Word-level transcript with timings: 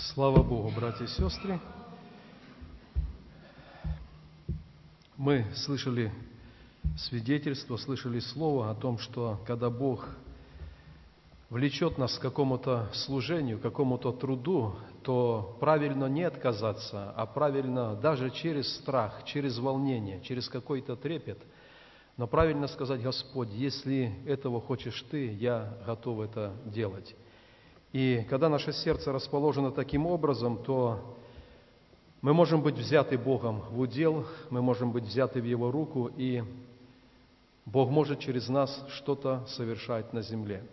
Слава 0.00 0.44
Богу, 0.44 0.70
братья 0.74 1.04
и 1.04 1.08
сестры. 1.08 1.58
Мы 5.16 5.44
слышали 5.56 6.12
свидетельство, 6.96 7.76
слышали 7.76 8.20
слово 8.20 8.70
о 8.70 8.74
том, 8.74 8.98
что 8.98 9.40
когда 9.44 9.70
Бог 9.70 10.08
влечет 11.50 11.98
нас 11.98 12.16
к 12.16 12.22
какому-то 12.22 12.88
служению, 12.92 13.58
к 13.58 13.62
какому-то 13.62 14.12
труду, 14.12 14.76
то 15.02 15.56
правильно 15.58 16.04
не 16.04 16.22
отказаться, 16.22 17.10
а 17.16 17.26
правильно 17.26 17.96
даже 17.96 18.30
через 18.30 18.72
страх, 18.76 19.24
через 19.24 19.58
волнение, 19.58 20.20
через 20.22 20.48
какой-то 20.48 20.94
трепет, 20.94 21.38
но 22.16 22.28
правильно 22.28 22.68
сказать, 22.68 23.02
Господь, 23.02 23.50
если 23.50 24.14
этого 24.26 24.60
хочешь 24.60 25.04
Ты, 25.10 25.32
я 25.32 25.76
готов 25.84 26.20
это 26.20 26.54
делать. 26.66 27.16
И 27.92 28.26
когда 28.28 28.48
наше 28.48 28.72
сердце 28.72 29.12
расположено 29.12 29.70
таким 29.70 30.06
образом, 30.06 30.62
то 30.62 31.16
мы 32.20 32.34
можем 32.34 32.62
быть 32.62 32.74
взяты 32.74 33.16
Богом 33.16 33.60
в 33.70 33.80
удел, 33.80 34.26
мы 34.50 34.60
можем 34.60 34.92
быть 34.92 35.04
взяты 35.04 35.40
в 35.40 35.44
Его 35.44 35.70
руку, 35.70 36.10
и 36.16 36.42
Бог 37.64 37.90
может 37.90 38.18
через 38.18 38.48
нас 38.48 38.84
что-то 38.96 39.46
совершать 39.46 40.12
на 40.12 40.20
земле. 40.20 40.64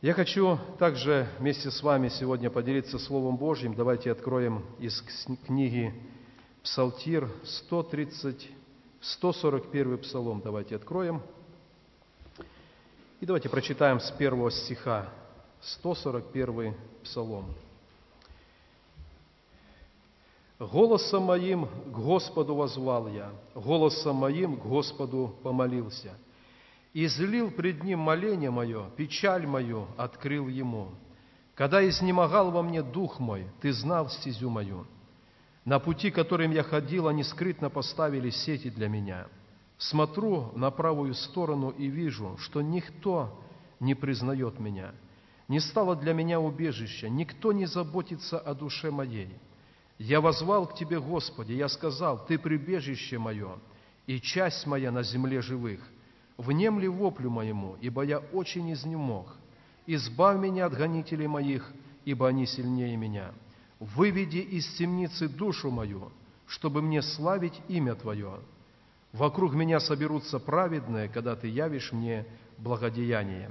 Я 0.00 0.14
хочу 0.14 0.58
также 0.78 1.26
вместе 1.38 1.70
с 1.70 1.82
вами 1.82 2.08
сегодня 2.08 2.50
поделиться 2.50 2.98
Словом 2.98 3.36
Божьим. 3.36 3.74
Давайте 3.74 4.12
откроем 4.12 4.64
из 4.78 5.02
книги 5.46 5.92
Псалтир 6.62 7.28
130, 7.44 8.50
141 9.00 9.98
Псалом. 9.98 10.40
Давайте 10.42 10.76
откроем. 10.76 11.22
И 13.20 13.26
давайте 13.26 13.48
прочитаем 13.48 14.00
с 14.00 14.10
первого 14.12 14.50
стиха 14.50 15.08
141 15.66 16.74
Псалом. 17.02 17.46
«Голосом 20.60 21.24
моим 21.24 21.66
к 21.66 21.88
Господу 21.88 22.54
возвал 22.54 23.08
я, 23.08 23.32
голосом 23.54 24.16
моим 24.16 24.56
к 24.56 24.62
Господу 24.62 25.34
помолился. 25.42 26.14
Излил 26.94 27.50
пред 27.50 27.82
Ним 27.82 27.98
моление 27.98 28.50
мое, 28.50 28.88
печаль 28.96 29.46
мою 29.46 29.86
открыл 29.98 30.48
Ему. 30.48 30.92
Когда 31.56 31.86
изнемогал 31.86 32.52
во 32.52 32.62
мне 32.62 32.82
дух 32.82 33.18
мой, 33.18 33.46
Ты 33.60 33.72
знал 33.72 34.08
стезю 34.08 34.48
мою. 34.48 34.86
На 35.64 35.80
пути, 35.80 36.12
которым 36.12 36.52
я 36.52 36.62
ходил, 36.62 37.08
они 37.08 37.24
скрытно 37.24 37.70
поставили 37.70 38.30
сети 38.30 38.70
для 38.70 38.88
меня. 38.88 39.26
Смотрю 39.78 40.52
на 40.54 40.70
правую 40.70 41.12
сторону 41.12 41.70
и 41.70 41.88
вижу, 41.88 42.36
что 42.38 42.62
никто 42.62 43.36
не 43.80 43.94
признает 43.96 44.60
меня– 44.60 44.94
не 45.48 45.60
стало 45.60 45.94
для 45.94 46.12
меня 46.12 46.40
убежища, 46.40 47.08
никто 47.08 47.52
не 47.52 47.66
заботится 47.66 48.38
о 48.38 48.54
душе 48.54 48.90
моей. 48.90 49.30
Я 49.98 50.20
возвал 50.20 50.66
к 50.66 50.74
Тебе, 50.74 51.00
Господи, 51.00 51.52
я 51.52 51.68
сказал, 51.68 52.26
Ты 52.26 52.38
прибежище 52.38 53.18
мое 53.18 53.58
и 54.06 54.20
часть 54.20 54.66
моя 54.66 54.90
на 54.90 55.02
земле 55.02 55.40
живых. 55.40 55.80
Внемли 56.36 56.86
воплю 56.86 57.30
моему, 57.30 57.76
ибо 57.80 58.02
я 58.02 58.18
очень 58.18 58.72
изнемог. 58.72 59.36
Избавь 59.86 60.38
меня 60.38 60.66
от 60.66 60.74
гонителей 60.74 61.26
моих, 61.26 61.72
ибо 62.04 62.28
они 62.28 62.46
сильнее 62.46 62.96
меня. 62.96 63.32
Выведи 63.78 64.38
из 64.38 64.66
темницы 64.76 65.28
душу 65.28 65.70
мою, 65.70 66.12
чтобы 66.46 66.82
мне 66.82 67.02
славить 67.02 67.60
имя 67.68 67.94
Твое. 67.94 68.40
Вокруг 69.12 69.54
меня 69.54 69.80
соберутся 69.80 70.38
праведные, 70.38 71.08
когда 71.08 71.36
Ты 71.36 71.48
явишь 71.48 71.92
мне 71.92 72.26
благодеяние 72.58 73.50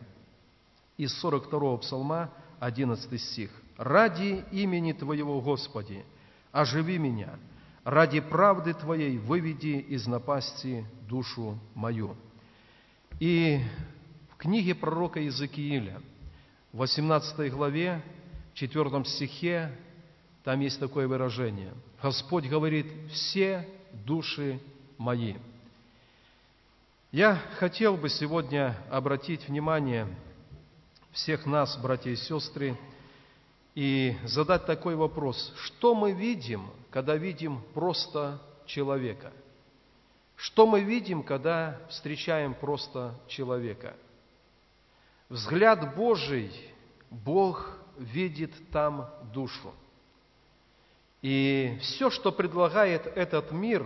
из 0.98 1.14
42 1.20 1.78
псалма, 1.78 2.30
11 2.60 3.22
стих. 3.22 3.52
«Ради 3.78 4.46
имени 4.52 4.94
Твоего, 4.94 5.42
Господи, 5.42 6.06
оживи 6.52 6.98
меня, 6.98 7.38
ради 7.84 8.22
правды 8.22 8.74
Твоей 8.74 9.18
выведи 9.18 9.86
из 9.90 10.08
напасти 10.08 10.86
душу 11.08 11.60
мою». 11.74 12.16
И 13.20 13.60
в 14.32 14.38
книге 14.38 14.76
пророка 14.76 15.20
Иезекииля, 15.20 16.02
в 16.72 16.78
18 16.78 17.52
главе, 17.52 18.02
4 18.54 19.06
стихе, 19.06 19.72
там 20.44 20.60
есть 20.60 20.80
такое 20.80 21.08
выражение. 21.08 21.74
Господь 22.02 22.46
говорит, 22.48 22.88
«Все 23.12 23.68
души 24.06 24.60
мои». 24.98 25.36
Я 27.12 27.42
хотел 27.60 27.96
бы 27.96 28.10
сегодня 28.10 28.76
обратить 28.92 29.48
внимание 29.48 30.08
всех 31.16 31.46
нас, 31.46 31.78
братья 31.78 32.12
и 32.12 32.18
сестры, 32.18 32.78
и 33.74 34.18
задать 34.26 34.66
такой 34.66 34.96
вопрос. 34.96 35.54
Что 35.56 35.96
мы 35.96 36.12
видим, 36.12 36.70
когда 36.92 37.16
видим 37.16 37.64
просто 37.74 38.42
человека? 38.66 39.32
Что 40.36 40.68
мы 40.68 40.82
видим, 40.82 41.24
когда 41.24 41.80
встречаем 41.90 42.54
просто 42.54 43.16
человека? 43.30 43.96
Взгляд 45.30 45.96
Божий, 45.96 46.52
Бог 47.10 47.78
видит 47.98 48.52
там 48.72 49.10
душу. 49.34 49.74
И 51.22 51.78
все, 51.82 52.10
что 52.10 52.34
предлагает 52.34 53.08
этот 53.08 53.54
мир, 53.54 53.86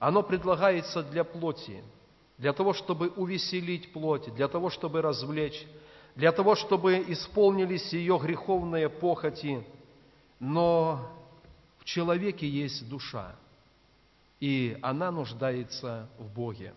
оно 0.00 0.24
предлагается 0.24 1.04
для 1.04 1.22
плоти, 1.22 1.80
для 2.38 2.52
того, 2.52 2.72
чтобы 2.72 3.10
увеселить 3.10 3.92
плоть, 3.92 4.34
для 4.34 4.48
того, 4.48 4.68
чтобы 4.68 5.00
развлечь, 5.00 5.64
для 6.16 6.32
того, 6.32 6.54
чтобы 6.54 7.04
исполнились 7.08 7.92
ее 7.92 8.18
греховные 8.18 8.88
похоти, 8.88 9.62
но 10.40 11.08
в 11.78 11.84
человеке 11.84 12.48
есть 12.48 12.88
душа, 12.88 13.36
и 14.40 14.78
она 14.82 15.10
нуждается 15.10 16.08
в 16.18 16.26
Боге. 16.32 16.72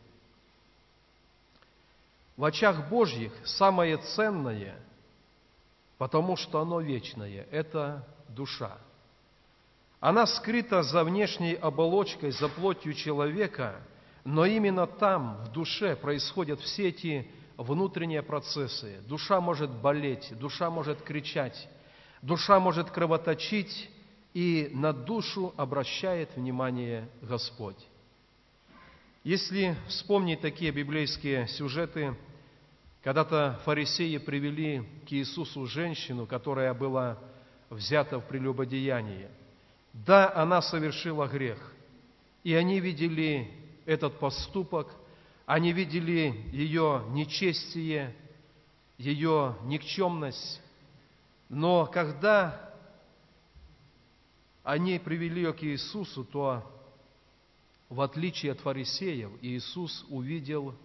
В 2.36 2.44
очах 2.44 2.90
Божьих 2.90 3.32
самое 3.46 3.98
ценное, 3.98 4.78
потому 5.98 6.36
что 6.36 6.62
оно 6.62 6.82
вечное, 6.82 7.48
это 7.50 8.06
душа. 8.28 8.78
Она 10.02 10.26
скрыта 10.26 10.84
за 10.84 11.04
внешней 11.04 11.56
оболочкой, 11.56 12.32
за 12.32 12.50
плотью 12.50 12.94
человека, 12.94 13.82
но 14.26 14.46
именно 14.46 14.86
там, 14.86 15.38
в 15.46 15.52
душе, 15.52 15.96
происходят 15.96 16.60
все 16.60 16.90
эти 16.90 17.30
внутренние 17.60 18.24
процессы. 18.24 19.02
Душа 19.06 19.42
может 19.42 19.70
болеть, 19.70 20.32
душа 20.40 20.70
может 20.70 21.02
кричать, 21.02 21.68
душа 22.22 22.60
может 22.60 22.90
кровоточить, 22.90 23.90
и 24.34 24.70
на 24.74 24.94
душу 24.94 25.54
обращает 25.58 26.30
внимание 26.36 27.10
Господь. 27.22 27.78
Если 29.26 29.76
вспомнить 29.88 30.40
такие 30.40 30.72
библейские 30.72 31.48
сюжеты, 31.48 32.16
когда-то 33.04 33.60
фарисеи 33.66 34.18
привели 34.18 34.84
к 35.08 35.12
Иисусу 35.12 35.66
женщину, 35.66 36.26
которая 36.26 36.74
была 36.74 37.18
взята 37.70 38.20
в 38.20 38.28
прелюбодеяние. 38.28 39.30
Да, 39.94 40.32
она 40.34 40.62
совершила 40.62 41.28
грех, 41.28 41.58
и 42.44 42.54
они 42.54 42.80
видели 42.80 43.52
этот 43.86 44.18
поступок 44.20 44.88
они 45.50 45.74
видели 45.74 46.46
ее 46.52 47.04
нечестие, 47.08 48.16
ее 49.00 49.56
никчемность. 49.64 50.62
Но 51.50 51.88
когда 51.88 52.72
они 54.64 55.00
привели 55.00 55.42
ее 55.42 55.54
к 55.54 55.64
Иисусу, 55.64 56.24
то 56.24 56.64
в 57.90 58.00
отличие 58.00 58.52
от 58.52 58.60
фарисеев, 58.60 59.32
Иисус 59.42 60.06
увидел 60.10 60.76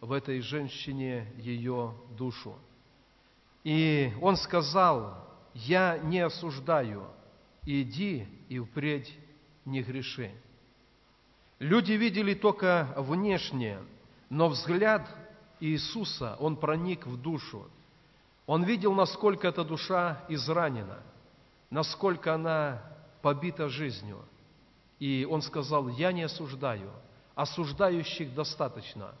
в 0.00 0.12
этой 0.12 0.40
женщине 0.40 1.26
ее 1.38 1.92
душу. 2.16 2.56
И 3.64 4.12
Он 4.20 4.36
сказал, 4.36 5.28
я 5.52 5.98
не 5.98 6.20
осуждаю, 6.20 7.08
иди 7.66 8.28
и 8.48 8.60
впредь 8.60 9.12
не 9.64 9.82
греши. 9.82 10.30
Люди 11.58 11.94
видели 11.94 12.34
только 12.34 12.94
внешнее– 12.96 13.82
но 14.32 14.48
взгляд 14.48 15.06
Иисуса, 15.60 16.36
он 16.40 16.56
проник 16.56 17.06
в 17.06 17.20
душу. 17.20 17.68
Он 18.46 18.64
видел, 18.64 18.94
насколько 18.94 19.46
эта 19.46 19.62
душа 19.62 20.24
изранена, 20.26 21.00
насколько 21.68 22.32
она 22.32 22.82
побита 23.20 23.68
жизнью. 23.68 24.24
И 24.98 25.28
он 25.30 25.42
сказал, 25.42 25.86
я 25.88 26.12
не 26.12 26.22
осуждаю, 26.22 26.90
осуждающих 27.34 28.34
достаточно. 28.34 29.14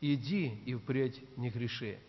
Иди 0.00 0.48
и 0.66 0.74
впредь 0.74 1.22
не 1.38 1.48
греши. 1.48 2.00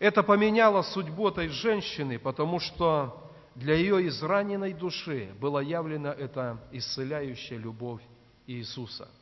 Это 0.00 0.24
поменяло 0.24 0.82
судьбу 0.82 1.28
этой 1.28 1.46
женщины, 1.46 2.18
потому 2.18 2.58
что 2.58 3.30
для 3.54 3.74
ее 3.74 4.08
израненной 4.08 4.72
души 4.72 5.32
была 5.40 5.62
явлена 5.62 6.12
эта 6.12 6.60
исцеляющая 6.72 7.58
любовь 7.58 8.02
Иисуса– 8.48 9.08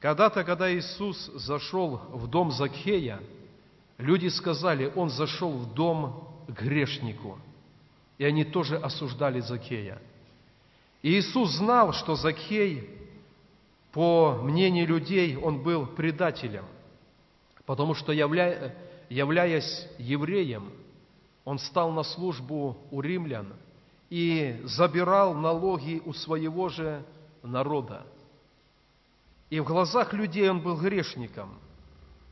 когда-то, 0.00 0.44
когда 0.44 0.72
Иисус 0.74 1.30
зашел 1.34 2.00
в 2.10 2.28
дом 2.28 2.50
Закхея, 2.50 3.20
люди 3.98 4.28
сказали, 4.28 4.92
Он 4.94 5.10
зашел 5.10 5.52
в 5.52 5.74
дом 5.74 6.28
к 6.48 6.50
грешнику. 6.62 7.38
и 8.18 8.24
они 8.24 8.44
тоже 8.44 8.76
осуждали 8.76 9.40
Закея. 9.40 10.00
И 11.02 11.18
Иисус 11.18 11.56
знал, 11.56 11.92
что 11.92 12.16
Закей, 12.16 12.88
по 13.92 14.38
мнению 14.42 14.86
людей, 14.86 15.36
он 15.36 15.62
был 15.62 15.86
предателем, 15.86 16.64
потому 17.64 17.94
что, 17.94 18.12
явля... 18.12 18.74
являясь 19.08 19.86
евреем, 19.98 20.70
он 21.44 21.58
стал 21.58 21.92
на 21.92 22.02
службу 22.02 22.76
у 22.90 23.00
римлян 23.00 23.52
и 24.10 24.60
забирал 24.64 25.34
налоги 25.34 26.02
у 26.04 26.12
своего 26.12 26.68
же 26.68 27.04
народа. 27.42 28.06
И 29.50 29.60
в 29.60 29.64
глазах 29.64 30.12
людей 30.12 30.48
он 30.50 30.60
был 30.60 30.76
грешником, 30.76 31.58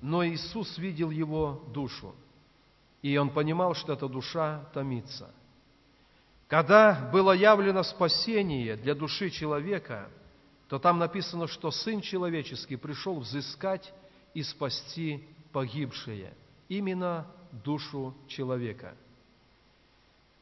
но 0.01 0.27
Иисус 0.27 0.79
видел 0.79 1.11
его 1.11 1.63
душу, 1.73 2.15
и 3.03 3.17
он 3.17 3.31
понимал, 3.31 3.75
что 3.75 3.93
эта 3.93 4.09
душа 4.09 4.65
томится– 4.73 5.33
когда 6.49 7.09
было 7.13 7.33
явлено 7.33 7.83
спасение 7.83 8.77
для 8.77 8.95
души 8.95 9.31
человека, 9.31 10.09
то 10.69 10.79
там 10.79 10.99
написано, 10.99 11.49
что 11.49 11.71
Сын 11.71 12.01
Человеческий 12.01 12.77
пришел 12.77 13.19
взыскать 13.19 13.93
и 14.35 14.43
спасти 14.43 15.27
погибшие, 15.53 16.35
именно 16.69 17.27
душу 17.51 18.15
человека. 18.29 18.95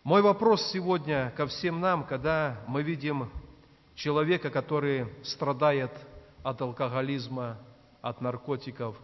Мой 0.02 0.22
вопрос 0.22 0.70
сегодня 0.72 1.32
ко 1.36 1.46
всем 1.46 1.80
нам, 1.80 2.04
когда 2.04 2.60
мы 2.66 2.82
видим 2.82 3.30
человека, 3.94 4.50
который 4.50 5.06
страдает 5.22 5.92
от 6.42 6.60
алкоголизма, 6.60 7.58
от 8.00 8.20
наркотиков, 8.20 8.96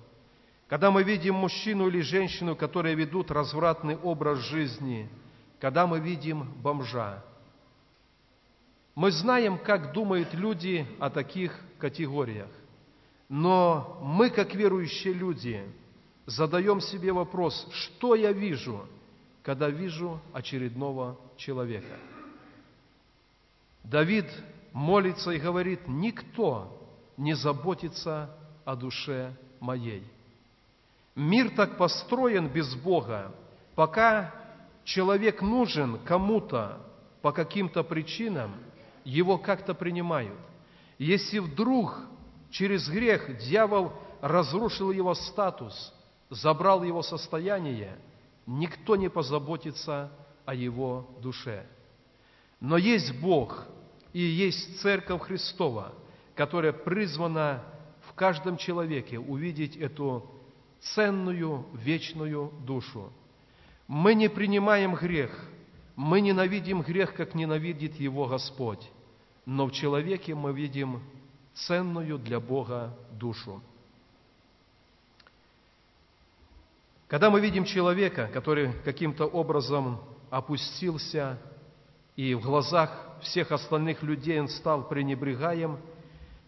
когда 0.69 0.91
мы 0.91 1.03
видим 1.03 1.35
мужчину 1.35 1.89
или 1.89 2.01
женщину, 2.01 2.57
которые 2.57 2.95
ведут 2.95 3.31
развратный 3.31 3.97
образ 3.97 4.39
жизни– 4.41 5.09
когда 5.61 5.87
мы 5.87 6.01
видим 6.01 6.45
бомжа. 6.63 7.23
Мы 8.95 9.11
знаем, 9.11 9.59
как 9.59 9.93
думают 9.93 10.35
люди 10.35 10.87
о 10.99 11.11
таких 11.11 11.59
категориях. 11.79 12.49
Но 13.29 13.99
мы, 14.03 14.31
как 14.31 14.55
верующие 14.55 15.13
люди, 15.13 15.63
задаем 16.27 16.81
себе 16.81 17.13
вопрос, 17.13 17.69
что 17.73 18.15
я 18.15 18.33
вижу, 18.33 18.87
когда 19.43 19.69
вижу 19.69 20.21
очередного 20.33 21.19
человека. 21.37 21.99
Давид 23.85 24.27
молится 24.73 25.31
и 25.31 25.39
говорит, 25.39 25.87
никто 25.87 26.78
не 27.19 27.35
заботится 27.35 28.31
о 28.65 28.77
душе 28.77 29.37
моей. 29.61 30.05
Мир 31.15 31.51
так 31.51 31.77
построен 31.77 32.49
без 32.49 32.75
Бога, 32.77 33.35
пока 33.75 34.33
человек 34.85 35.43
нужен 35.43 35.99
кому-то 36.05 36.79
по 37.21 37.33
каким-то 37.33 37.83
причинам, 37.83 38.55
его 39.05 39.37
как-то 39.37 39.75
принимают. 39.75 40.39
Если 40.97 41.41
вдруг 41.41 42.01
через 42.51 42.89
грех 42.89 43.37
дьявол 43.39 43.93
разрушил 44.21 44.93
его 44.93 45.15
статус, 45.15 45.93
забрал 46.31 46.85
его 46.85 47.03
состояние, 47.03 47.99
никто 48.47 48.95
не 48.95 49.09
позаботится 49.09 50.13
о 50.45 50.55
его 50.55 51.09
душе. 51.21 51.67
Но 52.61 52.77
есть 52.77 53.21
Бог 53.21 53.67
и 54.13 54.21
есть 54.21 54.81
Церковь 54.81 55.23
Христова, 55.23 55.93
которая 56.39 56.73
призвана 56.73 57.65
в 58.03 58.13
каждом 58.15 58.59
человеке 58.59 59.19
увидеть 59.19 59.77
эту 59.77 60.25
ценную 60.79 61.67
вечную 61.73 62.53
душу, 62.65 63.13
мы 63.89 64.15
не 64.15 64.31
принимаем 64.31 64.95
грех, 64.95 65.37
мы 65.97 66.21
ненавидим 66.21 66.83
грех, 66.83 67.13
как 67.15 67.35
ненавидит 67.35 67.97
его 67.97 68.29
Господь, 68.29 68.89
но 69.47 69.67
в 69.67 69.73
человеке 69.73 70.37
мы 70.37 70.53
видим 70.53 71.03
ценную 71.55 72.19
для 72.19 72.39
Бога 72.39 72.97
душу. 73.11 73.61
Когда 77.09 77.31
мы 77.31 77.41
видим 77.41 77.65
человека, 77.65 78.31
который 78.33 78.75
каким-то 78.85 79.25
образом 79.25 80.01
опустился, 80.31 81.37
и 82.15 82.35
в 82.35 82.43
глазах 82.43 83.19
всех 83.23 83.51
остальных 83.51 84.05
людей 84.05 84.41
он 84.41 84.49
стал 84.49 84.89
пренебрегаем, 84.89 85.81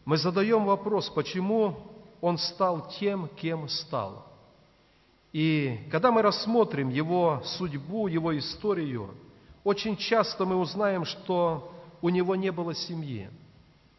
мы 0.05 0.17
задаем 0.17 0.65
вопрос, 0.65 1.09
почему 1.11 1.77
он 2.21 2.39
стал 2.39 2.89
тем, 2.99 3.29
кем 3.37 3.69
стал– 3.69 4.27
и 5.33 5.79
когда 5.91 6.11
мы 6.11 6.23
рассмотрим 6.23 6.89
его 6.89 7.41
судьбу, 7.45 8.09
его 8.09 8.37
историю, 8.37 9.11
очень 9.63 9.97
часто 9.97 10.45
мы 10.45 10.57
узнаем, 10.57 11.05
что 11.05 11.73
у 12.03 12.09
него 12.09 12.35
не 12.35 12.51
было 12.51 12.75
семьи. 12.75 13.29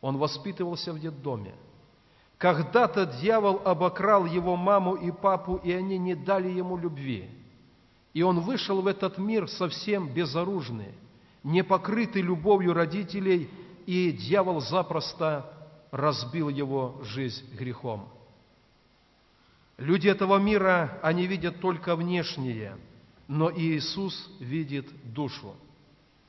Он 0.02 0.18
воспитывался 0.18 0.92
в 0.92 1.00
детдоме. 1.00 1.54
Когда-то 2.38 3.06
дьявол 3.06 3.62
обокрал 3.64 4.26
его 4.26 4.56
маму 4.56 4.96
и 4.96 5.12
папу, 5.12 5.58
и 5.64 5.72
они 5.72 5.98
не 6.00 6.16
дали 6.16 6.50
ему 6.50 6.76
любви. 6.76 7.30
И 8.14 8.24
он 8.24 8.42
вышел 8.42 8.82
в 8.82 8.88
этот 8.88 9.18
мир 9.18 9.48
совсем 9.48 10.12
безоружный, 10.12 10.96
не 11.44 11.64
покрытый 11.64 12.24
любовью 12.24 12.74
родителей, 12.74 13.50
и 13.86 14.12
дьявол 14.12 14.60
запросто 14.60 15.46
разбил 15.92 16.50
его 16.50 17.02
жизнь 17.04 17.46
грехом. 17.56 18.08
Люди 19.78 20.08
этого 20.08 20.38
мира, 20.38 21.00
они 21.02 21.28
видят 21.28 21.60
только 21.60 21.96
внешнее, 21.96 22.78
но 23.28 23.52
Иисус 23.52 24.30
видит 24.40 24.88
душу. 25.04 25.56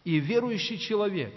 И 0.05 0.19
верующий 0.19 0.79
человек, 0.79 1.35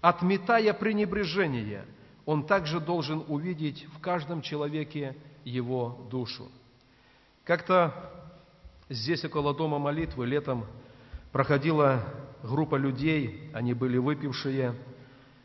отметая 0.00 0.72
пренебрежение, 0.74 1.84
он 2.24 2.46
также 2.46 2.80
должен 2.80 3.24
увидеть 3.28 3.86
в 3.94 4.00
каждом 4.00 4.42
человеке 4.42 5.16
его 5.44 6.06
душу. 6.10 6.48
Как-то 7.44 8.10
здесь 8.88 9.24
около 9.24 9.54
дома 9.54 9.78
молитвы 9.78 10.26
летом 10.26 10.66
проходила 11.32 12.04
группа 12.42 12.76
людей, 12.76 13.50
они 13.52 13.74
были 13.74 13.98
выпившие, 13.98 14.74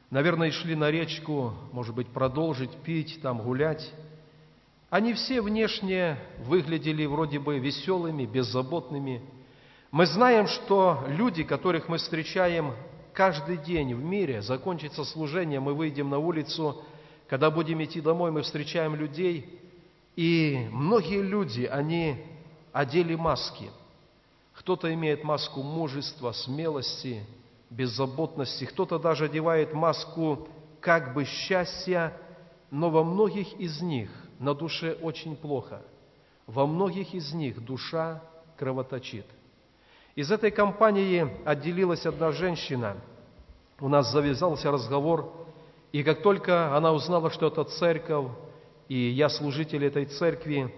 наверное, 0.10 0.52
шли 0.52 0.76
на 0.76 0.90
речку, 0.92 1.54
может 1.72 1.96
быть, 1.96 2.08
продолжить 2.08 2.72
пить, 2.84 3.20
там 3.22 3.40
гулять. 3.40 3.92
Они 4.90 5.14
все 5.14 5.42
внешне 5.42 6.18
выглядели 6.46 7.06
вроде 7.06 7.40
бы 7.40 7.60
веселыми, 7.60 8.26
беззаботными. 8.26 9.22
Мы 9.92 10.06
знаем, 10.06 10.48
что 10.48 11.04
люди, 11.08 11.44
которых 11.44 11.90
мы 11.90 11.98
встречаем 11.98 12.74
каждый 13.14 13.58
день 13.58 13.96
в 13.96 14.04
мире, 14.04 14.42
закончится 14.42 15.04
служение, 15.04 15.60
мы 15.60 15.74
выйдем 15.74 16.10
на 16.10 16.20
улицу, 16.20 16.84
когда 17.28 17.50
будем 17.50 17.84
идти 17.84 18.00
домой, 18.00 18.32
мы 18.32 18.42
встречаем 18.44 18.96
людей, 18.96 19.60
и 20.16 20.68
многие 20.72 21.22
люди, 21.22 21.64
они 21.64 22.24
одели 22.72 23.16
маски. 23.16 23.70
Кто-то 24.54 24.94
имеет 24.94 25.24
маску 25.24 25.62
мужества, 25.62 26.32
смелости, 26.32 27.24
беззаботности, 27.70 28.66
кто-то 28.66 29.00
даже 29.00 29.26
одевает 29.26 29.74
маску 29.74 30.48
как 30.80 31.14
бы 31.14 31.26
счастья, 31.26 32.14
но 32.72 32.90
во 32.90 33.04
многих 33.04 33.54
из 33.60 33.82
них 33.82 34.10
на 34.40 34.54
душе 34.54 34.98
очень 35.02 35.36
плохо. 35.36 35.82
Во 36.46 36.66
многих 36.66 37.14
из 37.14 37.34
них 37.34 37.64
душа 37.64 38.22
кровоточит. 38.58 39.26
Из 40.16 40.32
этой 40.32 40.50
компании 40.50 41.30
отделилась 41.46 42.06
одна 42.06 42.32
женщина. 42.32 42.98
У 43.80 43.88
нас 43.88 44.12
завязался 44.12 44.72
разговор, 44.72 45.32
и 45.92 46.04
как 46.04 46.22
только 46.22 46.76
она 46.76 46.92
узнала, 46.92 47.30
что 47.30 47.48
это 47.48 47.64
церковь, 47.66 48.32
и 48.88 49.10
я 49.10 49.30
служитель 49.30 49.86
этой 49.86 50.06
церкви, 50.06 50.74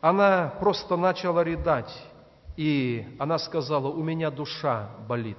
она 0.00 0.54
просто 0.60 0.96
начала 0.96 1.42
рыдать, 1.42 1.92
и 2.56 3.06
она 3.18 3.38
сказала, 3.38 3.88
у 3.88 4.02
меня 4.02 4.30
душа 4.30 4.90
болит. 5.08 5.38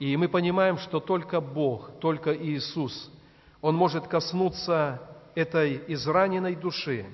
И 0.00 0.16
мы 0.16 0.28
понимаем, 0.28 0.78
что 0.78 0.98
только 0.98 1.42
Бог, 1.42 2.00
только 2.00 2.34
Иисус, 2.34 3.12
Он 3.60 3.76
может 3.76 4.08
коснуться 4.08 4.98
этой 5.34 5.84
израненной 5.88 6.56
души 6.56 7.04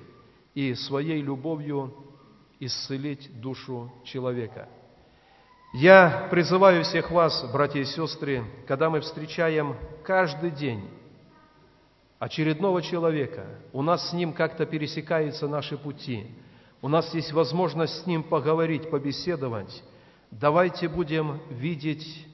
и 0.55 0.73
своей 0.73 1.21
любовью 1.21 1.93
исцелить 2.61 3.41
душу 3.41 3.91
человека. 4.05 4.69
Я 5.73 6.29
призываю 6.31 6.85
всех 6.85 7.11
вас, 7.11 7.45
братья 7.51 7.81
и 7.81 7.83
сестры, 7.83 8.45
когда 8.65 8.89
мы 8.89 9.01
встречаем 9.01 9.75
каждый 10.03 10.51
день 10.51 10.89
очередного 12.19 12.81
человека, 12.81 13.47
у 13.73 13.81
нас 13.81 14.09
с 14.09 14.13
ним 14.13 14.31
как-то 14.31 14.65
пересекаются 14.65 15.49
наши 15.49 15.77
пути, 15.77 16.25
у 16.81 16.87
нас 16.87 17.13
есть 17.13 17.33
возможность 17.33 18.01
с 18.01 18.05
ним 18.05 18.23
поговорить, 18.23 18.89
побеседовать, 18.89 19.83
давайте 20.31 20.87
будем 20.87 21.41
видеть 21.49 22.26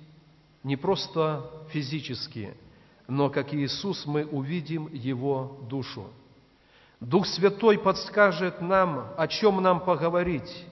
не 0.63 0.75
просто 0.75 1.49
физически, 1.69 2.53
но 3.07 3.29
как 3.29 3.53
Иисус 3.53 4.05
мы 4.05 4.25
увидим 4.25 4.89
Его 4.91 5.59
душу. 5.69 6.07
Дух 6.99 7.27
Святой 7.27 7.77
подскажет 7.77 8.61
нам, 8.61 9.13
о 9.17 9.27
чем 9.27 9.61
нам 9.61 9.81
поговорить. 9.81 10.65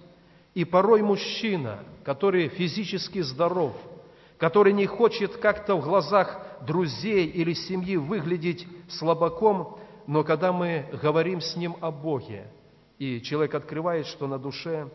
И 0.54 0.64
порой 0.64 1.02
мужчина, 1.02 1.80
который 2.04 2.48
физически 2.48 3.20
здоров, 3.22 3.76
который 4.38 4.74
не 4.74 4.86
хочет 4.86 5.38
как-то 5.38 5.76
в 5.76 5.84
глазах 5.84 6.42
друзей 6.66 7.28
или 7.28 7.54
семьи 7.54 7.98
выглядеть 7.98 8.66
слабаком, 8.90 9.78
но 10.08 10.24
когда 10.24 10.52
мы 10.52 10.86
говорим 11.02 11.42
с 11.42 11.56
ним 11.56 11.76
о 11.82 11.92
Боге, 11.92 12.48
и 12.98 13.22
человек 13.22 13.56
открывает, 13.56 14.08
что 14.08 14.28
на 14.28 14.40
душе 14.40 14.90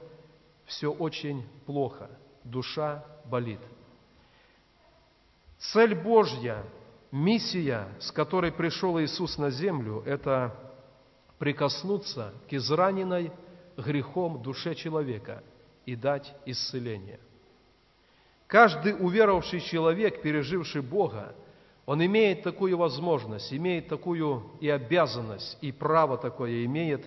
все 0.65 0.91
очень 0.91 1.45
плохо, 1.67 2.11
душа 2.45 3.05
болит. 3.25 3.61
Цель 5.59 5.95
Божья, 5.95 6.65
миссия, 7.11 7.89
с 7.99 8.11
которой 8.13 8.53
пришел 8.53 9.01
Иисус 9.01 9.39
на 9.39 9.51
землю, 9.51 10.03
это 10.07 10.55
прикоснуться 11.39 12.33
к 12.49 12.53
израненной 12.53 13.33
грехом 13.77 14.43
душе 14.43 14.75
человека 14.75 15.43
и 15.85 15.97
дать 15.97 16.35
исцеление. 16.47 17.21
Каждый 18.47 18.95
уверовавший 18.99 19.61
человек, 19.61 20.23
переживший 20.23 20.83
Бога, 20.83 21.35
он 21.85 22.05
имеет 22.05 22.43
такую 22.43 22.77
возможность, 22.77 23.53
имеет 23.53 23.89
такую 23.89 24.51
и 24.61 24.69
обязанность, 24.69 25.59
и 25.61 25.73
право 25.73 26.17
такое 26.17 26.65
имеет 26.65 27.05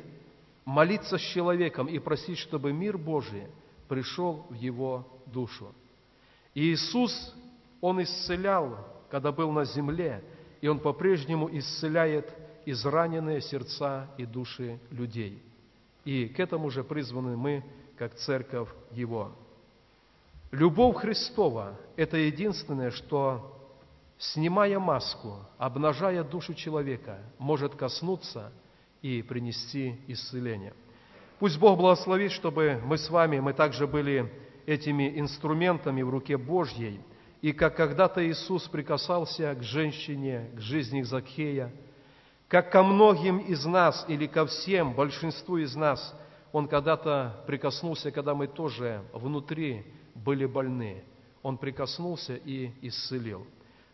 молиться 0.65 1.17
с 1.17 1.21
человеком 1.21 1.87
и 1.87 1.99
просить, 1.99 2.37
чтобы 2.37 2.71
мир 2.71 2.97
Божий 2.97 3.47
пришел 3.87 4.45
в 4.49 4.53
его 4.53 5.07
душу. 5.25 5.73
И 6.53 6.73
Иисус, 6.73 7.33
Он 7.81 8.01
исцелял, 8.01 8.77
когда 9.09 9.31
был 9.31 9.51
на 9.51 9.65
земле, 9.65 10.23
и 10.61 10.67
Он 10.67 10.79
по-прежнему 10.79 11.49
исцеляет 11.51 12.33
израненные 12.65 13.41
сердца 13.41 14.07
и 14.17 14.25
души 14.25 14.79
людей. 14.91 15.41
И 16.05 16.27
к 16.27 16.39
этому 16.39 16.69
же 16.69 16.83
призваны 16.83 17.37
мы, 17.37 17.63
как 17.97 18.15
церковь 18.15 18.69
Его. 18.91 19.31
Любовь 20.51 20.97
Христова– 20.97 21.77
это 21.95 22.17
единственное, 22.17 22.91
что, 22.91 23.55
снимая 24.17 24.79
маску, 24.79 25.37
обнажая 25.57 26.23
душу 26.23 26.53
человека, 26.53 27.19
может 27.37 27.75
коснуться 27.75 28.51
и 29.01 29.21
принести 29.21 29.99
исцеление. 30.07 30.73
Пусть 31.37 31.57
Бог 31.59 31.77
благословит, 31.77 32.31
чтобы 32.31 32.81
мы 32.83 32.97
с 32.97 33.09
вами, 33.09 33.39
мы 33.39 33.53
также 33.53 33.87
были 33.87 34.31
этими 34.65 35.19
инструментами 35.19 36.01
в 36.01 36.09
руке 36.09 36.37
Божьей, 36.37 36.99
и 37.41 37.53
как 37.53 37.75
когда-то 37.75 38.27
Иисус 38.27 38.67
прикасался 38.67 39.55
к 39.55 39.63
женщине, 39.63 40.49
к 40.55 40.59
жизни 40.59 41.01
Закхея– 41.01 41.71
как 42.49 42.71
ко 42.71 42.81
многим 42.81 43.37
из 43.37 43.63
нас 43.63 44.03
или 44.07 44.25
ко 44.25 44.47
всем, 44.47 44.95
большинству 44.95 45.57
из 45.57 45.75
нас, 45.75 46.15
Он 46.51 46.67
когда-то 46.67 47.43
прикоснулся, 47.45 48.09
когда 48.09 48.33
мы 48.33 48.47
тоже 48.47 49.03
внутри 49.13 49.85
были 50.15 50.47
больны. 50.47 51.03
Он 51.43 51.59
прикоснулся 51.59 52.35
и 52.35 52.71
исцелил. 52.81 53.45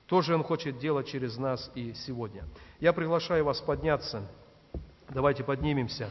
Тоже 0.07 0.33
Он 0.35 0.41
хочет 0.41 0.79
делать 0.79 1.07
через 1.07 1.37
нас 1.37 1.69
и 1.75 1.93
сегодня. 2.05 2.45
Я 2.79 2.93
приглашаю 2.93 3.43
вас 3.43 3.59
подняться. 3.59 4.25
Давайте 5.09 5.43
поднимемся. 5.43 6.09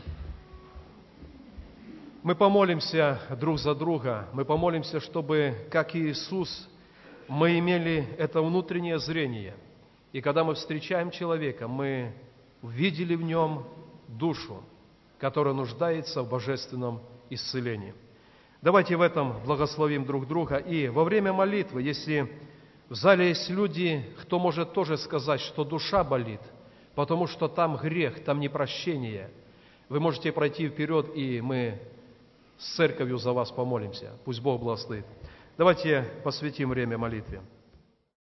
Мы 2.22 2.34
помолимся 2.34 3.22
друг 3.40 3.58
за 3.58 3.74
друга. 3.74 4.28
Мы 4.34 4.44
помолимся, 4.44 5.00
чтобы, 5.00 5.66
как 5.70 5.96
Иисус, 5.96 6.68
мы 7.28 7.58
имели 7.58 8.08
это 8.18 8.42
внутреннее 8.42 8.98
зрение. 8.98 9.54
И 10.12 10.20
когда 10.20 10.44
мы 10.44 10.54
встречаем 10.54 11.10
человека, 11.10 11.68
мы 11.68 12.12
увидели 12.62 13.14
в 13.14 13.22
нем 13.22 13.66
душу, 14.08 14.62
которая 15.18 15.54
нуждается 15.54 16.22
в 16.22 16.28
божественном 16.28 17.00
исцелении. 17.30 17.94
Давайте 18.62 18.96
в 18.96 19.02
этом 19.02 19.42
благословим 19.44 20.04
друг 20.06 20.26
друга. 20.26 20.56
И 20.56 20.88
во 20.88 21.04
время 21.04 21.32
молитвы, 21.32 21.82
если 21.82 22.30
в 22.88 22.94
зале 22.94 23.28
есть 23.28 23.50
люди, 23.50 24.04
кто 24.22 24.38
может 24.38 24.72
тоже 24.72 24.96
сказать, 24.96 25.40
что 25.40 25.64
душа 25.64 26.04
болит, 26.04 26.40
потому 26.94 27.26
что 27.26 27.48
там 27.48 27.76
грех, 27.76 28.24
там 28.24 28.40
непрощение, 28.40 29.30
вы 29.88 30.00
можете 30.00 30.32
пройти 30.32 30.68
вперед, 30.68 31.14
и 31.14 31.40
мы 31.40 31.78
с 32.58 32.76
церковью 32.76 33.18
за 33.18 33.32
вас 33.32 33.50
помолимся. 33.50 34.12
Пусть 34.24 34.40
Бог 34.40 34.60
благословит. 34.60 35.04
Давайте 35.56 36.02
посвятим 36.24 36.70
время 36.70 36.98
молитве. 36.98 37.40